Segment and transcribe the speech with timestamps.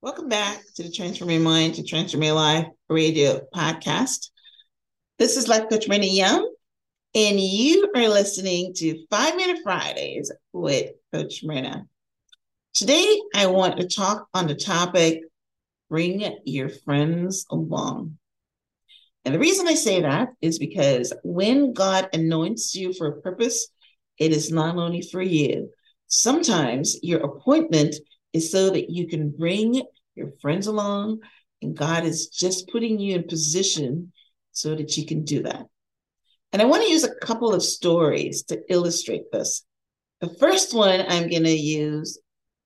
[0.00, 4.30] Welcome back to the Transform Your Mind to Transform Your Life radio podcast.
[5.18, 6.54] This is Life Coach Renee Young,
[7.16, 11.84] and you are listening to Five Minute Fridays with Coach Myrna.
[12.74, 15.22] Today, I want to talk on the topic
[15.90, 18.18] bring your friends along.
[19.24, 23.66] And the reason I say that is because when God anoints you for a purpose,
[24.16, 25.70] it is not only for you.
[26.06, 27.96] Sometimes your appointment
[28.32, 29.82] is so that you can bring
[30.18, 31.20] your friends along,
[31.62, 34.12] and God is just putting you in position
[34.52, 35.66] so that you can do that.
[36.52, 39.64] And I want to use a couple of stories to illustrate this.
[40.20, 42.18] The first one I'm going to use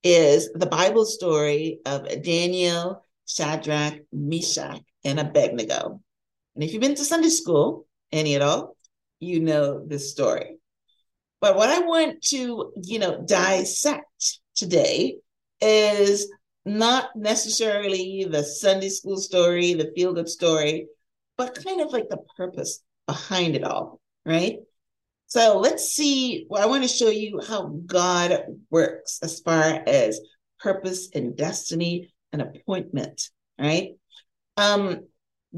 [0.02, 6.00] is the Bible story of Daniel, Shadrach, Meshach, and Abednego.
[6.54, 8.76] And if you've been to Sunday school, any at all,
[9.20, 10.56] you know this story.
[11.40, 15.16] But what I want to, you know, dissect today
[15.60, 16.30] is
[16.64, 20.86] not necessarily the Sunday school story, the feel good story,
[21.36, 24.58] but kind of like the purpose behind it all, right?
[25.26, 26.46] So let's see.
[26.48, 30.20] Well, I want to show you how God works as far as
[30.60, 33.92] purpose and destiny and appointment, right?
[34.56, 35.06] Um,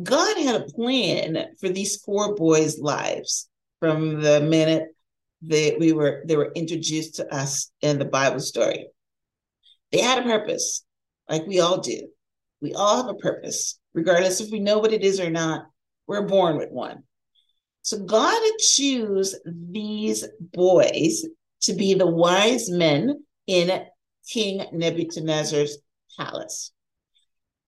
[0.01, 3.49] God had a plan for these four boys' lives
[3.81, 4.89] from the minute
[5.43, 8.89] that we were they were introduced to us in the Bible story.
[9.93, 10.84] They had a purpose,
[11.29, 12.09] like we all do.
[12.61, 15.67] We all have a purpose, regardless if we know what it is or not.
[16.07, 17.03] We're born with one.
[17.83, 21.25] So God choose these boys
[21.63, 23.85] to be the wise men in
[24.29, 25.79] King Nebuchadnezzar's
[26.17, 26.73] palace.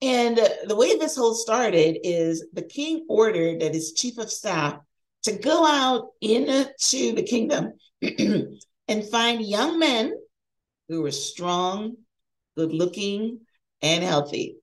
[0.01, 4.77] And the way this whole started is the king ordered that his chief of staff
[5.23, 7.73] to go out into the kingdom
[8.87, 10.13] and find young men
[10.87, 11.97] who were strong,
[12.55, 13.41] good looking,
[13.81, 14.57] and healthy.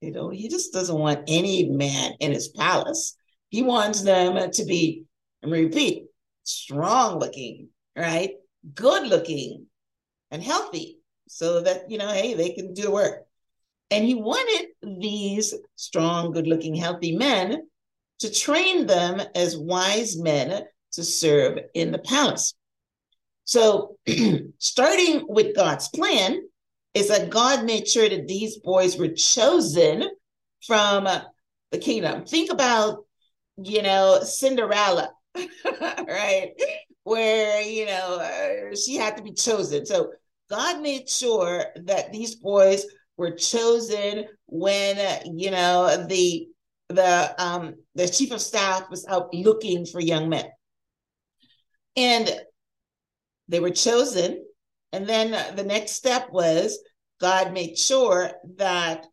[0.00, 3.16] You know, he just doesn't want any man in his palace.
[3.50, 5.04] He wants them to be,
[5.42, 6.06] and repeat,
[6.42, 8.32] strong looking, right?
[8.74, 9.66] Good looking
[10.30, 13.22] and healthy so that, you know, hey, they can do the work.
[13.90, 14.68] And he wanted
[15.00, 17.62] these strong, good looking, healthy men
[18.20, 22.54] to train them as wise men to serve in the palace.
[23.44, 23.96] So,
[24.58, 26.40] starting with God's plan,
[26.94, 30.10] is that God made sure that these boys were chosen
[30.66, 31.08] from
[31.70, 32.24] the kingdom.
[32.24, 33.04] Think about,
[33.56, 36.50] you know, Cinderella, right?
[37.04, 39.86] Where, you know, uh, she had to be chosen.
[39.86, 40.12] So
[40.50, 42.84] God made sure that these boys
[43.16, 46.48] were chosen when, uh, you know, the
[46.88, 50.44] the um the chief of staff was out looking for young men.
[51.96, 52.30] And
[53.48, 54.44] they were chosen
[54.92, 56.78] and then the next step was
[57.20, 59.06] God made sure that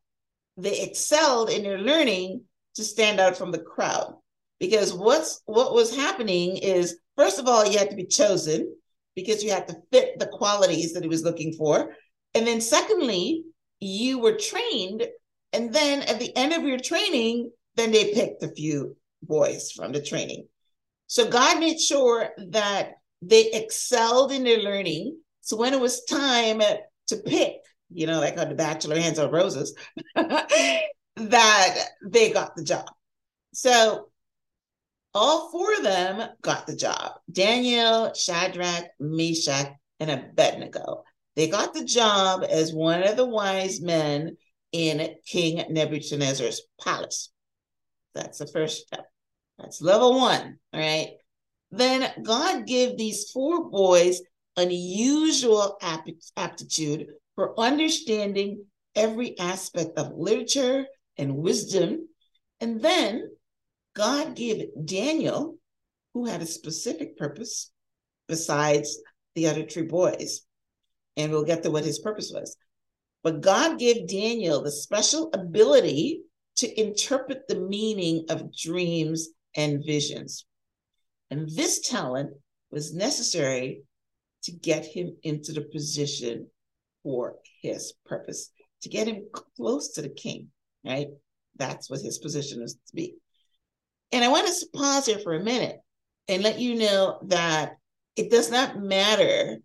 [0.57, 2.43] they excelled in their learning
[2.75, 4.15] to stand out from the crowd.
[4.59, 8.75] Because what's what was happening is, first of all, you had to be chosen
[9.15, 11.95] because you had to fit the qualities that he was looking for.
[12.33, 13.43] And then secondly,
[13.79, 15.07] you were trained.
[15.53, 19.93] And then at the end of your training, then they picked a few boys from
[19.93, 20.47] the training.
[21.07, 25.17] So God made sure that they excelled in their learning
[25.49, 26.61] so when it was time
[27.07, 27.53] to pick,
[27.89, 29.75] you know, like on The Bachelor Hands on Roses,
[30.15, 32.85] that they got the job.
[33.51, 34.09] So
[35.15, 41.03] all four of them got the job Daniel, Shadrach, Meshach, and Abednego.
[41.35, 44.37] They got the job as one of the wise men
[44.71, 47.31] in King Nebuchadnezzar's palace.
[48.13, 49.07] That's the first step.
[49.57, 50.59] That's level one.
[50.73, 51.13] All right.
[51.71, 54.21] Then God gave these four boys
[54.59, 55.77] unusual
[56.37, 58.65] aptitude for understanding
[58.95, 60.85] every aspect of literature
[61.17, 62.07] and wisdom.
[62.59, 63.29] And then
[63.95, 65.57] God gave Daniel,
[66.13, 67.71] who had a specific purpose
[68.27, 68.99] besides
[69.35, 70.41] the other three boys.
[71.17, 72.55] And we'll get to what his purpose was.
[73.23, 76.21] But God gave Daniel the special ability
[76.57, 80.45] to interpret the meaning of dreams and visions.
[81.31, 82.31] And this talent
[82.71, 83.83] was necessary
[84.43, 86.47] to get him into the position
[87.03, 88.51] for his purpose,
[88.81, 90.47] to get him close to the king,
[90.85, 91.07] right?
[91.57, 93.15] That's what his position is to be.
[94.11, 95.77] And I want to pause here for a minute
[96.27, 97.73] and let you know that
[98.15, 99.57] it does not matter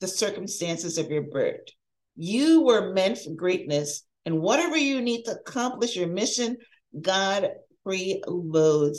[0.00, 1.60] the circumstances of your birth.
[2.16, 6.56] You were meant for greatness, and whatever you need to accomplish your mission,
[7.00, 7.48] God
[7.86, 8.98] preloads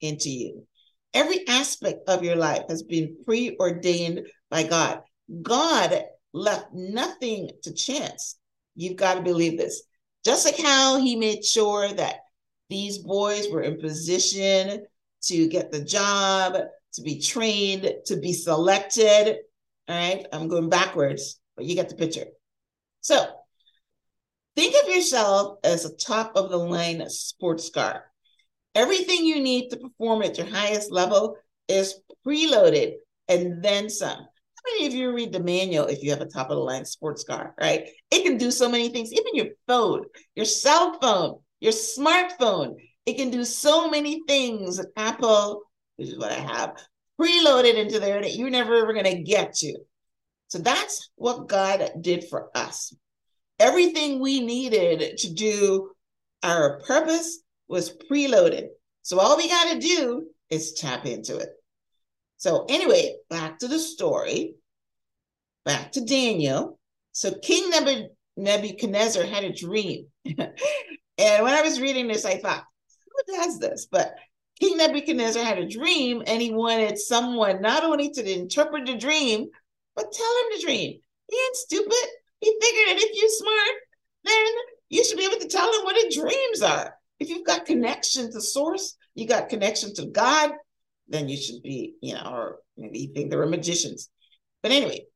[0.00, 0.66] into you.
[1.14, 5.02] Every aspect of your life has been preordained by God.
[5.42, 8.38] God left nothing to chance.
[8.76, 9.82] You've got to believe this.
[10.24, 12.16] Just like how he made sure that
[12.68, 14.84] these boys were in position
[15.22, 16.54] to get the job,
[16.94, 19.38] to be trained, to be selected.
[19.88, 22.26] All right, I'm going backwards, but you get the picture.
[23.00, 23.26] So
[24.54, 28.04] think of yourself as a top of the line sports car.
[28.78, 31.36] Everything you need to perform at your highest level
[31.66, 32.92] is preloaded
[33.26, 34.18] and then some.
[34.18, 36.84] How many of you read the manual if you have a top of the line
[36.84, 37.88] sports car, right?
[38.12, 40.04] It can do so many things, even your phone,
[40.36, 42.76] your cell phone, your smartphone.
[43.04, 44.80] It can do so many things.
[44.96, 45.62] Apple,
[45.96, 46.76] which is what I have,
[47.20, 49.76] preloaded into there that you're never ever going to get to.
[50.46, 52.94] So that's what God did for us.
[53.58, 55.90] Everything we needed to do
[56.44, 58.68] our purpose was preloaded.
[59.02, 61.50] So all we got to do is tap into it.
[62.38, 64.54] So, anyway, back to the story,
[65.64, 66.78] back to Daniel.
[67.12, 67.70] So, King
[68.36, 70.06] Nebuchadnezzar had a dream.
[70.24, 70.38] and
[71.18, 72.64] when I was reading this, I thought,
[73.26, 73.88] who does this?
[73.90, 74.14] But
[74.60, 79.48] King Nebuchadnezzar had a dream and he wanted someone not only to interpret the dream,
[79.96, 81.00] but tell him the dream.
[81.28, 82.08] He ain't stupid.
[82.40, 83.76] He figured that if you're smart,
[84.24, 84.46] then
[84.90, 86.94] you should be able to tell him what the dreams are.
[87.20, 90.52] If you've got connection to source, you got connection to God,
[91.08, 94.10] then you should be, you know, or maybe you think they were magicians.
[94.62, 95.06] But anyway,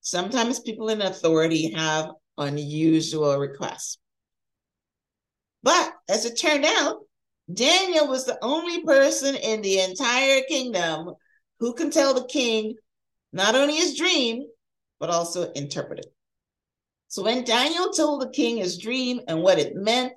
[0.00, 3.98] sometimes people in authority have unusual requests.
[5.62, 6.98] But as it turned out,
[7.52, 11.14] Daniel was the only person in the entire kingdom
[11.60, 12.74] who can tell the king
[13.32, 14.46] not only his dream,
[14.98, 16.06] but also interpret it.
[17.08, 20.12] So when Daniel told the king his dream and what it meant,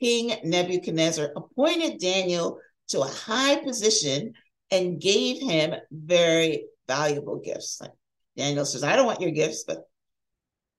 [0.00, 2.58] King Nebuchadnezzar appointed Daniel
[2.88, 4.32] to a high position
[4.70, 7.80] and gave him very valuable gifts.
[7.80, 7.92] Like
[8.36, 9.78] Daniel says, I don't want your gifts, but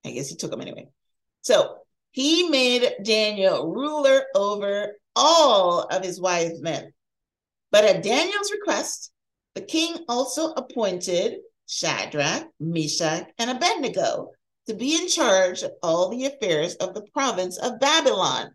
[0.05, 0.87] I guess he took them anyway.
[1.41, 1.77] So
[2.11, 6.93] he made Daniel ruler over all of his wise men.
[7.71, 9.11] But at Daniel's request,
[9.55, 11.37] the king also appointed
[11.67, 14.31] Shadrach, Meshach, and Abednego
[14.67, 18.51] to be in charge of all the affairs of the province of Babylon.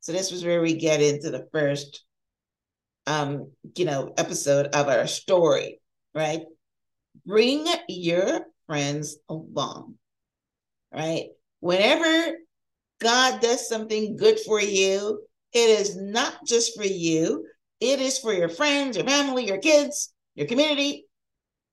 [0.00, 2.04] So this was where we get into the first
[3.06, 5.80] um, you know, episode of our story,
[6.14, 6.42] right?
[7.26, 9.94] Bring your friends along,
[10.94, 11.26] right?
[11.60, 12.36] Whenever
[13.00, 17.46] God does something good for you, it is not just for you,
[17.80, 21.06] it is for your friends, your family, your kids, your community.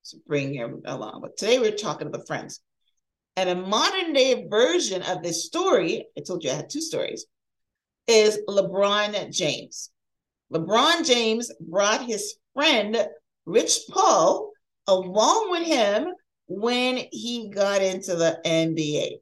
[0.04, 1.22] So bring them along.
[1.22, 2.62] But today we're talking about friends.
[3.36, 7.28] And a modern day version of this story, I told you I had two stories,
[8.07, 9.92] is LeBron James.
[10.51, 12.98] LeBron James brought his friend
[13.45, 14.51] Rich Paul
[14.88, 16.07] along with him
[16.48, 19.18] when he got into the NBA.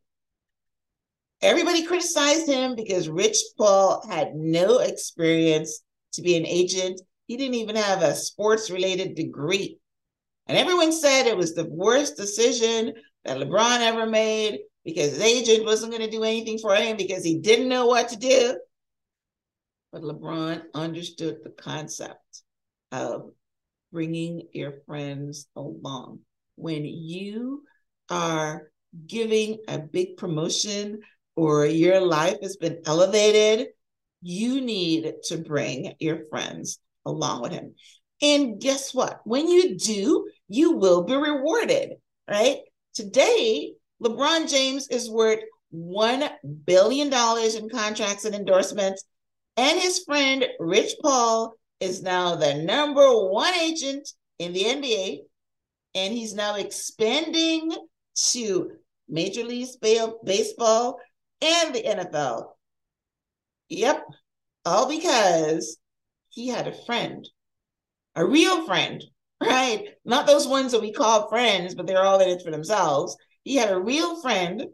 [1.41, 5.81] Everybody criticized him because Rich Paul had no experience
[6.13, 7.01] to be an agent.
[7.27, 9.79] He didn't even have a sports related degree.
[10.47, 12.93] And everyone said it was the worst decision
[13.25, 17.23] that LeBron ever made because his agent wasn't going to do anything for him because
[17.23, 18.57] he didn't know what to do.
[19.91, 22.43] But LeBron understood the concept
[22.91, 23.31] of
[23.91, 26.19] bringing your friends along.
[26.55, 27.63] When you
[28.09, 28.69] are
[29.07, 30.99] giving a big promotion
[31.35, 33.69] or your life has been elevated,
[34.21, 37.75] you need to bring your friends along with him.
[38.21, 39.19] And guess what?
[39.23, 41.93] When you do, you will be rewarded,
[42.29, 42.59] right?
[42.93, 45.39] Today, LeBron James is worth
[45.73, 46.29] $1
[46.65, 49.03] billion in contracts and endorsements
[49.57, 54.09] and his friend Rich Paul is now the number one agent
[54.39, 55.19] in the NBA,
[55.93, 57.71] and he's now expanding
[58.31, 58.71] to
[59.07, 60.99] Major League Baseball
[61.41, 62.51] and the NFL.
[63.69, 64.05] Yep,
[64.65, 65.77] all because
[66.29, 67.27] he had a friend,
[68.15, 69.03] a real friend,
[69.41, 69.87] right?
[70.03, 73.15] Not those ones that we call friends, but they're all in it for themselves.
[73.43, 74.65] He had a real friend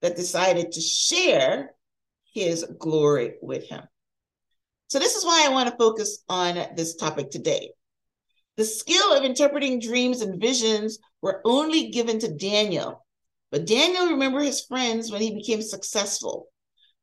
[0.00, 1.74] that decided to share
[2.32, 3.82] his glory with him.
[4.92, 7.70] So, this is why I want to focus on this topic today.
[8.58, 13.02] The skill of interpreting dreams and visions were only given to Daniel,
[13.50, 16.48] but Daniel remembered his friends when he became successful.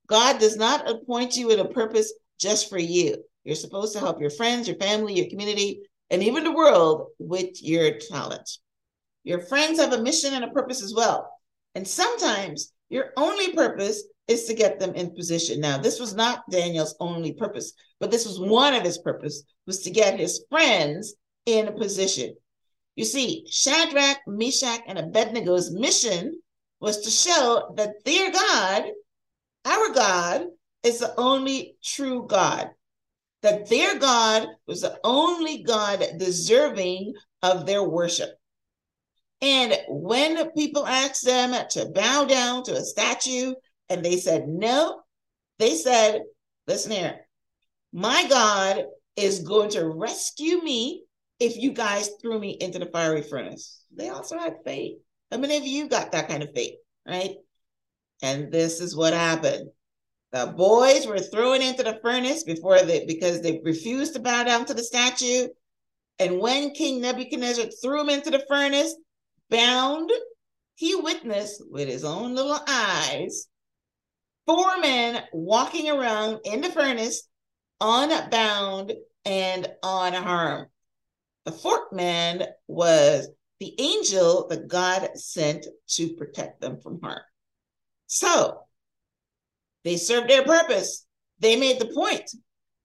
[0.05, 3.23] God does not appoint you with a purpose just for you.
[3.43, 5.81] You're supposed to help your friends, your family, your community,
[6.11, 8.47] and even the world with your talent.
[9.23, 11.27] Your friends have a mission and a purpose as well.
[11.73, 15.59] And sometimes your only purpose is to get them in position.
[15.59, 19.81] Now, this was not Daniel's only purpose, but this was one of his purpose was
[19.81, 22.35] to get his friends in a position.
[22.95, 26.39] You see, Shadrach, Meshach, and Abednego's mission
[26.79, 28.91] was to show that their God
[29.65, 30.45] our God
[30.83, 32.69] is the only true God,
[33.41, 38.29] that their God was the only God deserving of their worship.
[39.41, 43.53] And when people asked them to bow down to a statue
[43.89, 45.01] and they said no,
[45.57, 46.21] they said,
[46.67, 47.19] listen here,
[47.91, 51.03] my God is going to rescue me
[51.39, 53.83] if you guys threw me into the fiery furnace.
[53.95, 54.97] They also had faith.
[55.31, 56.75] How many of you got that kind of faith,
[57.07, 57.35] right?
[58.21, 59.69] And this is what happened.
[60.31, 64.65] The boys were thrown into the furnace before they because they refused to bow down
[64.65, 65.47] to the statue.
[66.19, 68.95] And when King Nebuchadnezzar threw him into the furnace,
[69.49, 70.11] bound,
[70.75, 73.47] he witnessed with his own little eyes
[74.49, 77.27] four men walking around in the furnace,
[77.79, 78.91] unbound
[79.23, 80.65] and unharmed.
[81.45, 83.29] The fourth man was
[83.59, 87.21] the angel that God sent to protect them from harm.
[88.07, 88.61] So
[89.83, 91.05] they served their purpose.
[91.37, 92.31] They made the point.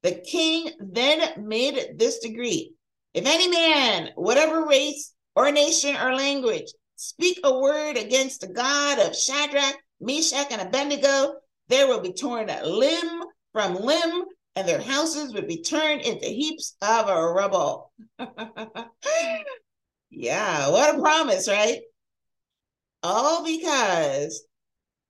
[0.03, 2.75] The king then made this decree
[3.15, 8.99] if any man, whatever race or nation or language, speak a word against the God
[8.99, 11.37] of Shadrach, Meshach, and Abednego,
[11.69, 14.25] there will be torn limb from limb,
[14.57, 17.93] and their houses would be turned into heaps of rubble.
[20.11, 21.81] yeah, what a promise, right?
[23.03, 24.47] All because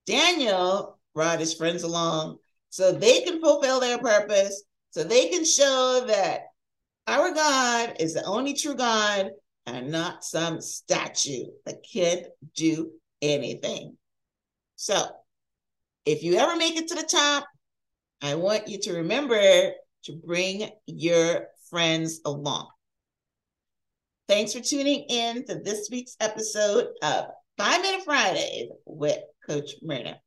[0.07, 2.39] Daniel brought his friends along
[2.71, 6.43] so they can fulfill their purpose, so they can show that
[7.07, 9.31] our God is the only true God
[9.67, 12.91] and not some statue that can't do
[13.23, 13.97] anything.
[14.77, 15.07] So,
[16.07, 17.47] if you ever make it to the top,
[18.23, 19.73] I want you to remember
[20.05, 22.69] to bring your friends along.
[24.29, 30.19] Thanks for tuning in to this week's episode of Five Minute Fridays with Coach Myrna.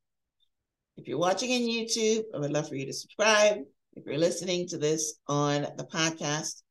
[0.96, 3.58] If you're watching on YouTube, I would love for you to subscribe.
[3.94, 6.62] If you're listening to this on the podcast,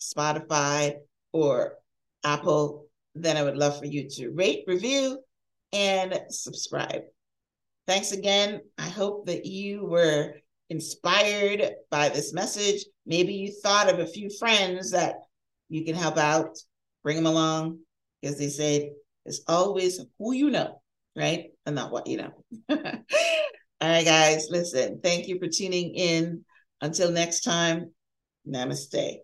[0.00, 0.96] Spotify,
[1.32, 1.74] or
[2.24, 5.18] Apple, then I would love for you to rate, review,
[5.72, 7.02] and subscribe.
[7.86, 8.60] Thanks again.
[8.78, 10.34] I hope that you were
[10.70, 12.84] inspired by this message.
[13.06, 15.16] Maybe you thought of a few friends that
[15.68, 16.56] you can help out,
[17.02, 17.80] bring them along,
[18.20, 18.92] because they say
[19.26, 20.82] it's always who you know
[21.16, 21.50] right?
[21.66, 22.32] And not what you know.
[22.70, 26.44] All right, guys, listen, thank you for tuning in.
[26.80, 27.92] Until next time,
[28.48, 29.18] namaste.